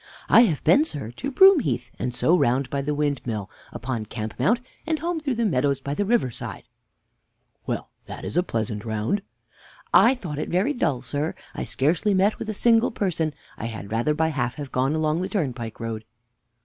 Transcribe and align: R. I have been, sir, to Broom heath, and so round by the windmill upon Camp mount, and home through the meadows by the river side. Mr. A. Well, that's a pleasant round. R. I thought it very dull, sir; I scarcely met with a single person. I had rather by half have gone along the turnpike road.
R. 0.29 0.37
I 0.37 0.41
have 0.45 0.63
been, 0.63 0.83
sir, 0.83 1.11
to 1.11 1.29
Broom 1.31 1.59
heath, 1.59 1.91
and 1.99 2.15
so 2.15 2.35
round 2.35 2.71
by 2.71 2.81
the 2.81 2.95
windmill 2.95 3.51
upon 3.71 4.07
Camp 4.07 4.33
mount, 4.39 4.59
and 4.87 4.97
home 4.97 5.19
through 5.19 5.35
the 5.35 5.45
meadows 5.45 5.79
by 5.79 5.93
the 5.93 6.05
river 6.05 6.31
side. 6.31 6.63
Mr. 6.63 6.63
A. 6.63 7.61
Well, 7.67 7.89
that's 8.07 8.35
a 8.35 8.41
pleasant 8.41 8.83
round. 8.83 9.21
R. 9.93 10.05
I 10.07 10.15
thought 10.15 10.39
it 10.39 10.49
very 10.49 10.73
dull, 10.73 11.03
sir; 11.03 11.35
I 11.53 11.65
scarcely 11.65 12.15
met 12.15 12.39
with 12.39 12.49
a 12.49 12.53
single 12.55 12.89
person. 12.89 13.35
I 13.59 13.65
had 13.65 13.91
rather 13.91 14.15
by 14.15 14.29
half 14.29 14.55
have 14.55 14.71
gone 14.71 14.95
along 14.95 15.21
the 15.21 15.29
turnpike 15.29 15.79
road. 15.79 16.03